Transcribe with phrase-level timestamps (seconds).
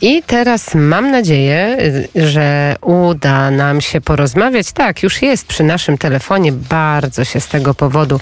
[0.00, 1.76] I teraz mam nadzieję,
[2.14, 4.72] że uda nam się porozmawiać.
[4.72, 6.52] Tak, już jest przy naszym telefonie.
[6.52, 8.20] Bardzo się z tego powodu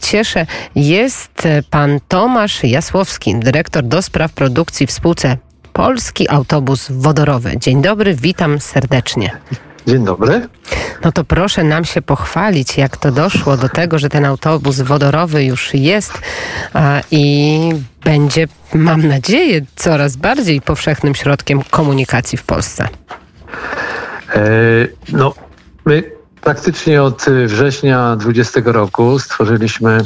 [0.00, 0.46] cieszę.
[0.74, 5.36] Jest pan Tomasz Jasłowski, dyrektor do spraw produkcji w spółce
[5.72, 7.58] Polski Autobus Wodorowy.
[7.58, 9.30] Dzień dobry, witam serdecznie.
[9.86, 10.48] Dzień dobry.
[11.04, 15.44] No to proszę nam się pochwalić, jak to doszło do tego, że ten autobus wodorowy
[15.44, 16.12] już jest
[17.10, 17.70] i
[18.04, 22.88] będzie, mam nadzieję, coraz bardziej powszechnym środkiem komunikacji w Polsce.
[24.34, 24.40] E,
[25.12, 25.34] no,
[25.86, 26.15] my
[26.46, 30.00] Praktycznie od y, września 2020 roku stworzyliśmy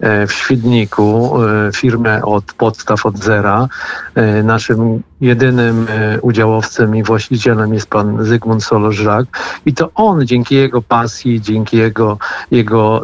[0.00, 3.68] e, w Świdniku e, firmę od podstaw, od zera.
[4.14, 5.86] E, naszym jedynym
[6.22, 9.26] udziałowcem i właścicielem jest pan Zygmunt Solożak
[9.66, 12.18] i to on dzięki jego pasji, dzięki jego,
[12.50, 13.02] jego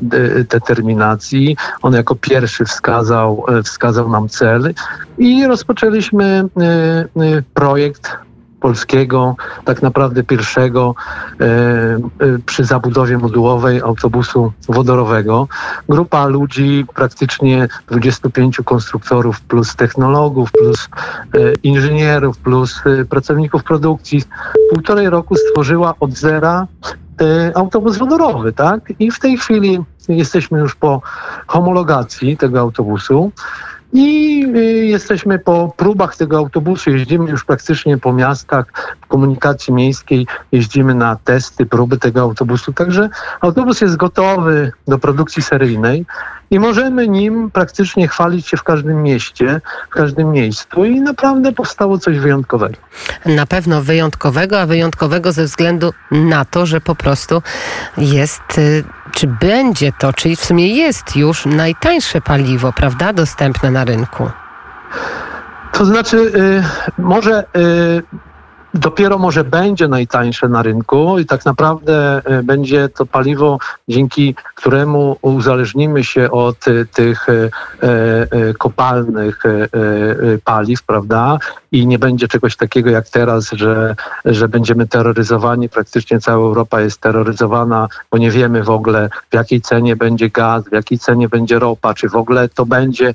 [0.48, 4.74] determinacji, on jako pierwszy wskazał, wskazał nam cel
[5.18, 6.48] i rozpoczęliśmy
[7.54, 8.25] projekt
[8.60, 10.94] polskiego, tak naprawdę pierwszego
[11.40, 11.98] e, e,
[12.46, 15.48] przy zabudowie modułowej autobusu wodorowego.
[15.88, 20.88] Grupa ludzi, praktycznie 25 konstruktorów plus technologów, plus
[21.34, 24.22] e, inżynierów, plus pracowników produkcji,
[24.70, 26.66] półtorej roku stworzyła od zera
[27.54, 28.92] autobus wodorowy, tak?
[28.98, 31.02] I w tej chwili jesteśmy już po
[31.46, 33.32] homologacji tego autobusu.
[33.96, 38.66] I y, jesteśmy po próbach tego autobusu, jeździmy już praktycznie po miastach,
[39.00, 42.72] w komunikacji miejskiej, jeździmy na testy, próby tego autobusu.
[42.72, 43.08] Także
[43.40, 46.06] autobus jest gotowy do produkcji seryjnej
[46.50, 51.98] i możemy nim praktycznie chwalić się w każdym mieście, w każdym miejscu i naprawdę powstało
[51.98, 52.76] coś wyjątkowego.
[53.26, 57.42] Na pewno wyjątkowego, a wyjątkowego ze względu na to, że po prostu
[57.98, 63.84] jest y, czy będzie to, czyli w sumie jest już najtańsze paliwo, prawda, dostępne na
[63.84, 64.30] rynku?
[65.72, 66.62] To znaczy, y,
[67.02, 68.02] może y,
[68.78, 73.58] dopiero może będzie najtańsze na rynku i tak naprawdę e, będzie to paliwo,
[73.88, 77.50] dzięki któremu uzależnimy się od e, tych e,
[78.58, 79.42] kopalnych
[80.44, 81.38] paliw, prawda?
[81.72, 83.94] I nie będzie czegoś takiego jak teraz, że,
[84.24, 85.68] że będziemy terroryzowani.
[85.68, 90.64] Praktycznie cała Europa jest terroryzowana, bo nie wiemy w ogóle, w jakiej cenie będzie gaz,
[90.68, 93.12] w jakiej cenie będzie ropa, czy w ogóle to będzie.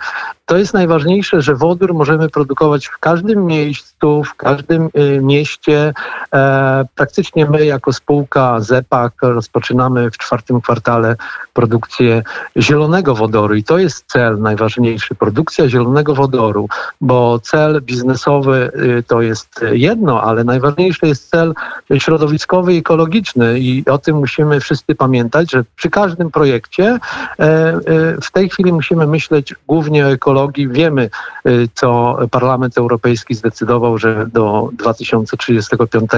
[0.52, 4.90] To jest najważniejsze, że wodór możemy produkować w każdym miejscu, w każdym
[5.22, 5.94] mieście mieście.
[6.34, 11.16] E, praktycznie my jako spółka ZEPAK rozpoczynamy w czwartym kwartale
[11.54, 12.24] produkcję
[12.58, 16.70] zielonego wodoru i to jest cel najważniejszy, produkcja zielonego wodoru,
[17.02, 21.54] bo cel biznesowy y, to jest jedno, ale najważniejszy jest cel
[21.98, 27.00] środowiskowy i ekologiczny i o tym musimy wszyscy pamiętać, że przy każdym projekcie e,
[27.40, 27.80] e,
[28.22, 30.41] w tej chwili musimy myśleć głównie o ekologii.
[30.56, 31.10] Wiemy,
[31.48, 35.42] y, co Parlament Europejski zdecydował, że do 2030
[35.78, 36.12] 35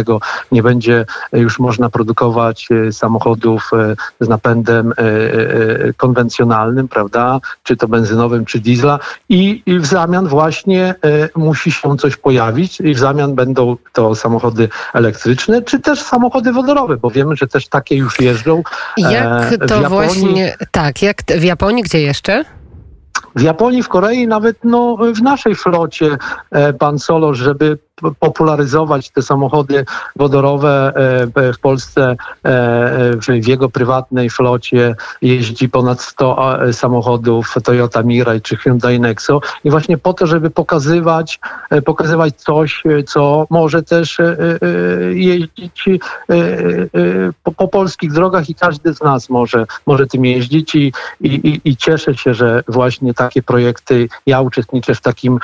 [0.51, 3.95] nie będzie już można produkować e, samochodów e,
[4.25, 10.95] z napędem e, konwencjonalnym, prawda, czy to benzynowym, czy diesla i, i w zamian właśnie
[11.35, 16.97] musi się coś pojawić i w zamian będą to samochody elektryczne, czy też samochody wodorowe,
[16.97, 18.63] bo wiemy, że też takie już jeżdżą.
[18.97, 22.45] Jak to Japonii, właśnie, tak, jak w Japonii, gdzie jeszcze?
[23.35, 26.17] W Japonii, w Korei, nawet no, w naszej flocie
[26.79, 27.77] pan Solosz, żeby
[28.19, 30.93] popularyzować te samochody wodorowe
[31.35, 32.15] e, w Polsce.
[32.45, 39.69] E, w jego prywatnej flocie jeździ ponad 100 samochodów Toyota Mirai czy Hyundai Nexo i
[39.69, 44.17] właśnie po to, żeby pokazywać, e, pokazywać coś, co może też
[45.13, 45.89] jeździć
[47.43, 51.77] po, po polskich drogach i każdy z nas może, może tym jeździć i, i, i
[51.77, 55.39] cieszę się, że właśnie takie projekty, ja uczestniczę w takim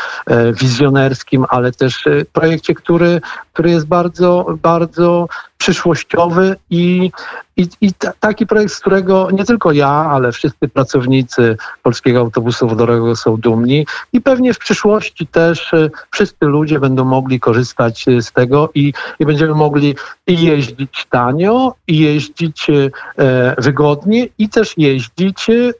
[0.61, 2.03] wizjonerskim, ale też
[2.33, 3.21] projekcie, który,
[3.53, 5.27] który jest bardzo, bardzo
[5.59, 7.11] przyszłościowy i,
[7.57, 13.15] i, i taki projekt, z którego nie tylko ja, ale wszyscy pracownicy Polskiego Autobusu Wodorowego
[13.15, 18.31] są dumni i pewnie w przyszłości też e, wszyscy ludzie będą mogli korzystać e, z
[18.31, 19.95] tego i, i będziemy mogli
[20.27, 25.73] i jeździć tanio, i jeździć e, wygodnie, i też jeździć e,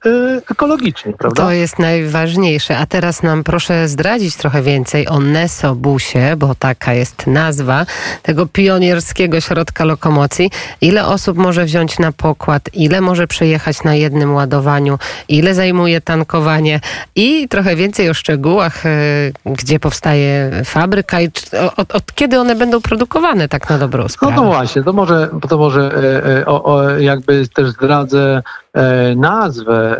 [0.52, 1.44] ekologicznie, prawda?
[1.44, 2.78] To jest najważniejsze.
[2.78, 7.86] A teraz nam proszę zdradzić trochę więcej o Nesobusie, bo taka jest nazwa
[8.24, 10.52] tego pionierskiego środka środka lokomocji,
[10.82, 16.80] ile osób może wziąć na pokład, ile może przejechać na jednym ładowaniu, ile zajmuje tankowanie?
[17.16, 18.90] I trochę więcej o szczegółach, e,
[19.46, 21.30] gdzie powstaje fabryka i
[21.78, 24.36] od, od kiedy one będą produkowane tak na dobrą sprawę.
[24.36, 28.42] No to właśnie, to może, to może e, e, o, o, jakby też zdradzę
[29.16, 29.98] nazwę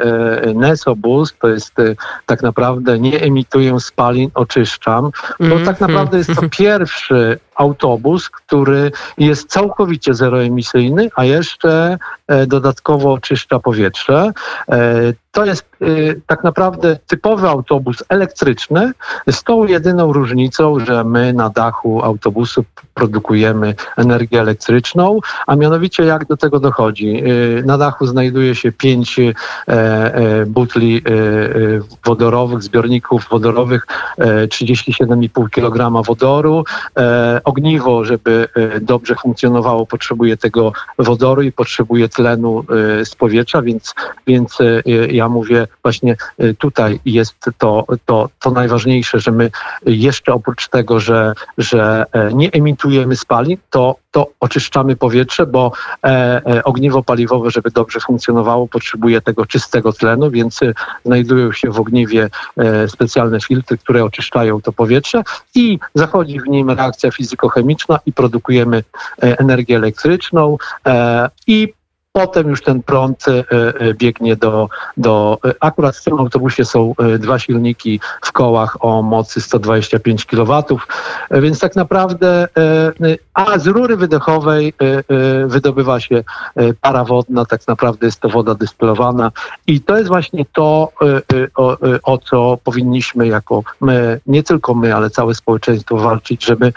[0.56, 1.74] Nesobus, to jest
[2.26, 8.92] tak naprawdę nie emituję spalin, oczyszczam, bo mm, tak naprawdę jest to pierwszy autobus, który
[9.18, 11.98] jest całkowicie zeroemisyjny, a jeszcze
[12.48, 14.32] dodatkowo oczyszcza powietrze.
[15.32, 18.92] To jest y, tak naprawdę typowy autobus elektryczny
[19.32, 26.26] z tą jedyną różnicą, że my na dachu autobusu produkujemy energię elektryczną, a mianowicie jak
[26.26, 27.24] do tego dochodzi?
[27.26, 29.34] Y, na dachu znajduje się pięć e,
[29.68, 31.02] e, butli e,
[32.06, 33.88] wodorowych, zbiorników wodorowych,
[34.20, 36.64] 37,5 kg wodoru.
[37.44, 38.48] Ogniwo, żeby
[38.82, 42.64] dobrze funkcjonowało, potrzebuje tego wodoru i potrzebuje tlenu
[43.04, 43.96] z powietrza, więc,
[44.28, 44.58] więc
[45.20, 46.16] ja mówię właśnie
[46.58, 49.52] tutaj jest to, to, to najważniejsze, że my
[49.86, 55.72] jeszcze oprócz tego, że, że nie emitujemy spalin, to, to oczyszczamy powietrze, bo
[56.04, 60.74] e, e, ogniwo paliwowe, żeby dobrze funkcjonowało, potrzebuje tego czystego tlenu, więc e,
[61.06, 65.24] znajdują się w ogniwie e, specjalne filtry, które oczyszczają to powietrze
[65.56, 68.84] i zachodzi w nim reakcja fizykochemiczna i produkujemy
[69.24, 71.74] e, energię elektryczną e, i
[72.12, 75.38] Potem już ten prąd e, e, biegnie do, do.
[75.46, 80.64] E, akurat w tym autobusie są dwa silniki w kołach o mocy 125 kW,
[81.32, 82.48] więc tak naprawdę,
[83.34, 84.74] a z rury wydechowej
[85.46, 86.24] wydobywa się
[86.82, 89.32] para wodna, tak naprawdę jest to woda dystylowana.
[89.68, 90.92] I to jest właśnie to,
[91.56, 96.74] o, o co powinniśmy jako my, nie tylko my, ale całe społeczeństwo walczyć, żeby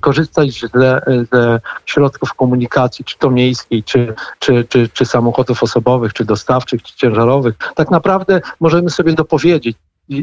[0.00, 1.00] korzystać ze,
[1.32, 6.96] ze środków komunikacji, czy to miejskiej, czy, czy, czy, czy samochodów osobowych, czy dostawczych, czy
[6.96, 9.76] ciężarowych, tak naprawdę możemy sobie dopowiedzieć,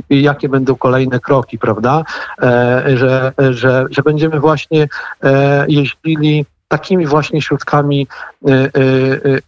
[0.09, 2.03] jakie będą kolejne kroki, prawda?
[2.41, 4.87] E, że, że, że będziemy właśnie
[5.23, 8.07] e, jeździli takimi właśnie środkami
[8.47, 8.69] e,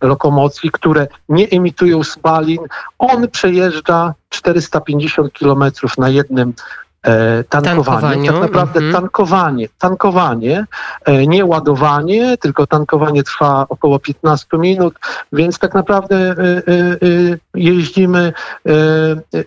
[0.07, 2.59] lokomocji, które nie emitują spalin.
[2.99, 6.53] On przejeżdża 450 kilometrów na jednym
[7.05, 8.31] E, tankowanie.
[8.31, 8.93] Tak naprawdę mhm.
[8.93, 10.65] tankowanie, tankowanie,
[11.05, 14.93] e, nie ładowanie, tylko tankowanie trwa około 15 minut,
[15.33, 16.35] więc tak naprawdę e,
[17.55, 18.33] jeździmy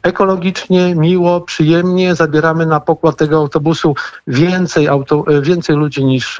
[0.03, 3.95] ekologicznie, miło, przyjemnie, zabieramy na pokład tego autobusu
[4.27, 6.39] więcej, auto, więcej ludzi niż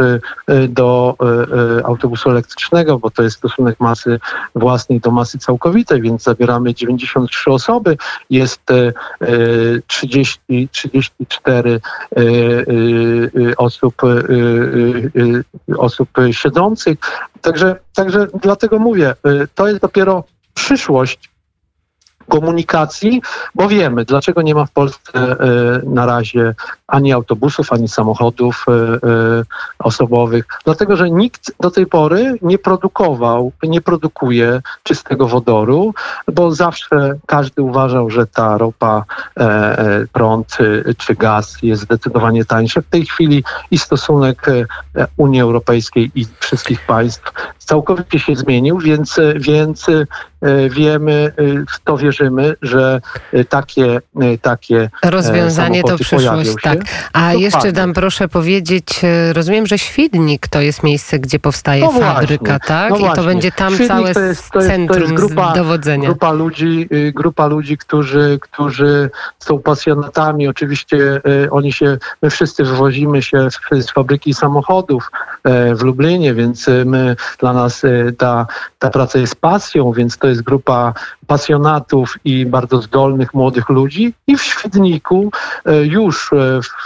[0.69, 1.17] do
[1.85, 4.21] autobusu elektrycznego, bo to jest stosunek masy
[4.55, 7.97] własnej do masy całkowitej, więc zabieramy 93 osoby,
[8.31, 8.63] jest
[9.87, 14.03] 30, 30 34 y, y, y, osób,
[15.77, 16.99] osób siedzących.
[17.41, 19.15] Także, także dlatego mówię,
[19.55, 20.25] to jest dopiero
[20.55, 21.34] przyszłość
[22.29, 23.23] komunikacji,
[23.55, 25.37] bo wiemy, dlaczego nie ma w Polsce e,
[25.87, 26.55] na razie
[26.87, 28.99] ani autobusów, ani samochodów e, e,
[29.79, 30.45] osobowych.
[30.65, 35.95] Dlatego, że nikt do tej pory nie produkował, nie produkuje czystego wodoru,
[36.33, 39.05] bo zawsze każdy uważał, że ta ropa,
[40.13, 40.59] prąd
[40.99, 42.83] czy gaz jest zdecydowanie tańszy.
[42.83, 44.47] W tej chwili i stosunek
[45.17, 49.87] Unii Europejskiej i wszystkich państw całkowicie się zmienił, więc, więc
[50.71, 51.33] wiemy,
[51.85, 52.14] to wierzymy,
[52.63, 53.01] że
[53.49, 54.01] takie,
[54.43, 56.55] takie rozwiązanie to przyszłość.
[56.63, 56.79] Tak.
[57.13, 61.93] A jeszcze dam proszę powiedzieć, e, rozumiem, że Świdnik to jest miejsce, gdzie powstaje no
[61.93, 62.91] fabryka, tak?
[62.91, 65.53] No I to będzie tam Świdnik całe to jest, to jest, centrum to jest grupa,
[65.53, 66.09] dowodzenia.
[66.09, 70.49] Grupa ludzi, y, grupa ludzi, którzy, którzy są pasjonatami.
[70.49, 75.11] Oczywiście y, oni się, my wszyscy wywozimy się z, z fabryki samochodów
[75.45, 77.83] e, w Lublinie, więc y, my, dla nas
[78.19, 78.47] ta,
[78.79, 80.95] ta praca jest pasją, więc to jest grupa
[81.27, 84.15] pasjonatów i bardzo zdolnych młodych ludzi.
[84.27, 85.31] I w Świdniku
[85.83, 86.31] już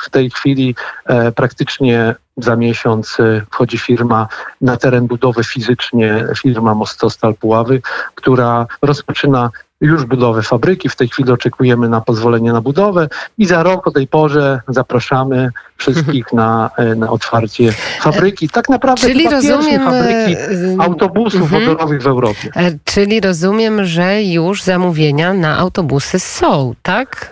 [0.05, 0.75] w tej chwili
[1.07, 4.29] e, praktycznie za miesiąc e, wchodzi firma
[4.61, 7.83] na teren budowy fizycznie, firma Mostostal Puławy,
[8.15, 10.89] która rozpoczyna już budowę fabryki.
[10.89, 13.09] W tej chwili oczekujemy na pozwolenie na budowę
[13.39, 18.49] i za rok o tej porze zapraszamy wszystkich na, e, na otwarcie fabryki.
[18.49, 20.37] Tak naprawdę czyli rozumiem, fabryki
[20.79, 21.65] autobusów mhm.
[21.65, 22.51] wodorowych w Europie.
[22.85, 27.31] Czyli rozumiem, że już zamówienia na autobusy są, tak?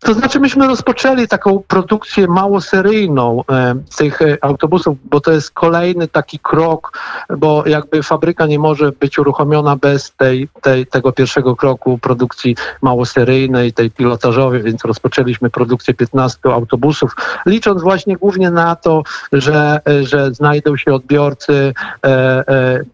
[0.00, 6.08] To znaczy, myśmy rozpoczęli taką produkcję małoseryjną e, tych e, autobusów, bo to jest kolejny
[6.08, 6.98] taki krok,
[7.38, 13.72] bo jakby fabryka nie może być uruchomiona bez tej, tej, tego pierwszego kroku produkcji małoseryjnej,
[13.72, 19.02] tej pilotażowej, więc rozpoczęliśmy produkcję 15 autobusów, licząc właśnie głównie na to,
[19.32, 21.74] że, e, że znajdą się odbiorcy.
[22.04, 22.08] E,
[22.48, 22.84] e,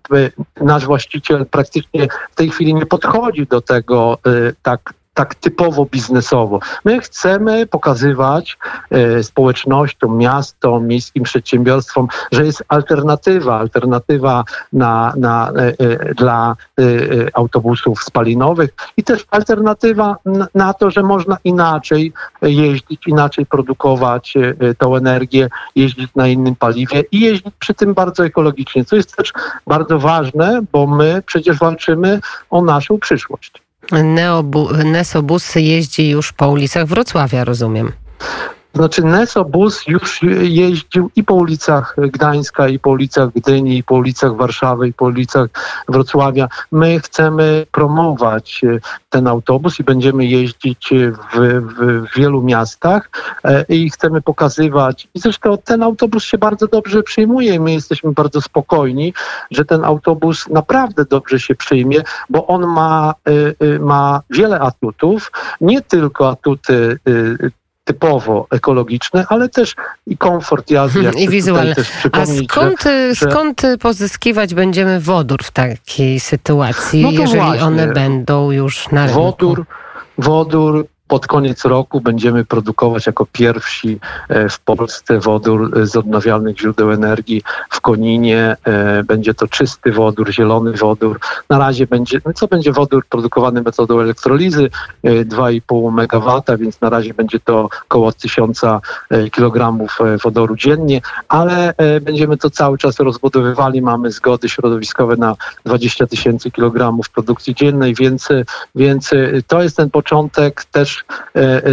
[0.61, 4.18] nasz właściciel praktycznie w tej chwili nie podchodzi do tego
[4.62, 6.61] tak tak typowo biznesowo.
[6.85, 8.59] My chcemy pokazywać
[8.90, 16.83] e, społecznościom, miastom, miejskim przedsiębiorstwom, że jest alternatywa, alternatywa na, na, e, dla e,
[17.35, 20.16] autobusów spalinowych i też alternatywa
[20.54, 24.35] na, to, że można inaczej jeździć, inaczej produkować
[24.78, 29.33] tą energię, jeździć na innym paliwie i jeździć przy tym bardzo ekologicznie, co jest też
[29.66, 33.63] bardzo ważne, bo my przecież walczymy o naszą przyszłość.
[33.92, 37.92] Neobu, Nesobus jeździ już po ulicach Wrocławia, rozumiem.
[38.75, 44.37] Znaczy Nesobus już jeździł i po ulicach Gdańska, i po ulicach Gdyni, i po ulicach
[44.37, 45.49] Warszawy, i po ulicach
[45.88, 46.49] Wrocławia.
[46.73, 48.78] My chcemy promować e,
[49.11, 53.11] ten autobus i będziemy jeździć w, w, w wielu miastach
[53.45, 55.09] e, i chcemy pokazywać.
[55.14, 59.14] I zresztą ten autobus się bardzo dobrze przyjmuje my jesteśmy bardzo spokojni,
[59.50, 63.14] że ten autobus naprawdę dobrze się przyjmie, bo on ma,
[63.61, 66.99] e, ma wiele atutów, nie tylko atuty
[67.84, 69.74] typowo ekologiczne, ale też
[70.06, 71.02] i komfort jazdy.
[71.02, 71.74] jak I wizualne.
[72.12, 77.64] A skąd, że- skąd pozyskiwać będziemy wodór w takiej sytuacji, No jeżeli właśnie.
[77.64, 79.20] one będą już na rynku?
[79.22, 79.64] Wodór,
[80.18, 86.59] wodór pod koniec roku będziemy produkować jako pierwsi e, w Polsce wodór e, z odnawialnych
[86.59, 88.56] źródeł energii w Koninie.
[88.64, 91.21] E, Będzie to czysty wodór, zielony wodór.
[91.50, 94.71] Na razie będzie, no co będzie wodór produkowany metodą elektrolizy
[95.02, 98.80] e, 2,5 MW, więc na razie będzie to około 1000 e,
[99.30, 103.83] kilogramów e, wodoru dziennie, ale będziemy to cały czas rozbudowywali.
[103.83, 108.28] Mamy zgody środowiskowe na 20 tysięcy kilogramów produkcji dziennej, więc,
[108.75, 109.11] więc
[109.47, 110.64] to jest ten początek.
[110.64, 111.03] Też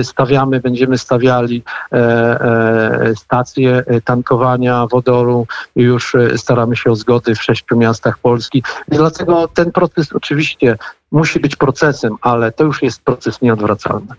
[0.03, 6.95] stawiamy, będziemy stawiali e, e, stacje e, tankowania wodoru i już e, staramy się o
[6.95, 8.63] zgody w sześciu miastach Polski.
[8.91, 10.77] I dlatego ten proces oczywiście
[11.11, 14.15] musi być procesem, ale to już jest proces nieodwracalny.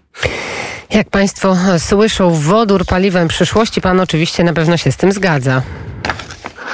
[0.90, 5.62] Jak Państwo słyszą, wodór paliwem przyszłości, Pan oczywiście na pewno się z tym zgadza.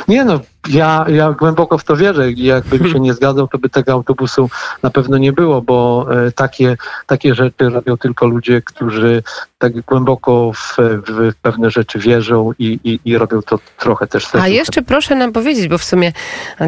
[0.08, 2.32] Nie no, ja, ja głęboko w to wierzę.
[2.32, 4.50] Jakbym się nie zgadzał, to by tego autobusu
[4.82, 9.22] na pewno nie było, bo e, takie, takie rzeczy robią tylko ludzie, którzy
[9.58, 10.76] tak głęboko w,
[11.08, 14.44] w pewne rzeczy wierzą i, i, i robią to trochę też serduchem.
[14.44, 16.12] A jeszcze proszę nam powiedzieć, bo w sumie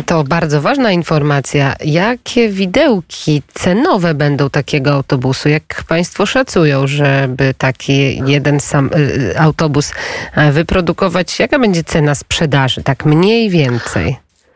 [0.07, 5.49] to bardzo ważna informacja, jakie widełki cenowe będą takiego autobusu?
[5.49, 8.91] Jak Państwo szacują, żeby taki jeden sam
[9.39, 9.93] autobus
[10.35, 11.39] e, wyprodukować?
[11.39, 12.83] Jaka będzie cena sprzedaży?
[12.83, 13.80] Tak mniej więcej.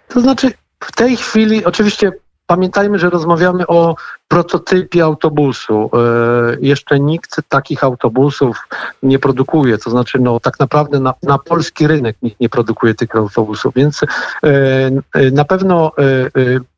[0.09, 2.13] To znaczy, w tej chwili oczywiście
[2.47, 3.97] pamiętajmy, że rozmawiamy o
[4.29, 5.91] prototypie autobusu.
[5.93, 8.69] E, jeszcze nikt takich autobusów
[9.03, 9.79] nie produkuje.
[9.79, 14.03] To znaczy, no tak naprawdę na, na polski rynek nikt nie produkuje tych autobusów, więc
[14.03, 14.07] e,
[15.15, 15.93] e, na pewno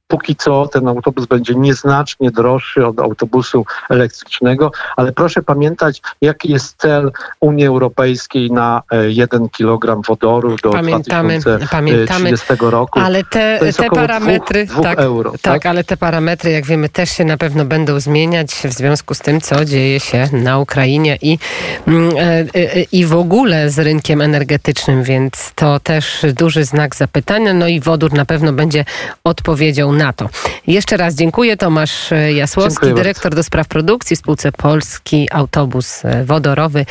[0.09, 6.77] Póki co ten autobus będzie nieznacznie droższy od autobusu elektrycznego, ale proszę pamiętać, jaki jest
[6.79, 12.31] cel Unii Europejskiej na e, 1 kg wodoru do Pamiętamy, 2030 pamiętamy.
[12.71, 13.01] roku.
[13.01, 15.31] Ale te, te parametry, dwóch, dwóch tak, euro.
[15.33, 15.67] tak, Tak?
[15.67, 19.41] ale te parametry, jak wiemy, też się na pewno będą zmieniać w związku z tym,
[19.41, 21.39] co dzieje się na Ukrainie i,
[21.87, 27.55] mm, e, e, i w ogóle z rynkiem energetycznym, więc to też duży znak zapytania.
[27.55, 28.85] No i wodór na pewno będzie
[29.25, 30.29] odpowiedzią na to.
[30.67, 31.57] Jeszcze raz dziękuję.
[31.57, 33.03] Tomasz Jasłowski, Dziękuję bardzo.
[33.05, 36.87] dyrektor do spraw produkcji w spółce Polski Autobus Wodorowy.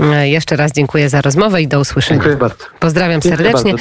[0.00, 2.20] E, Jeszcze raz dziękuję za rozmowę i do usłyszenia.
[2.20, 2.64] Dziękuję bardzo.
[2.80, 3.52] Pozdrawiam Dziękuję serdecznie.
[3.52, 3.68] bardzo.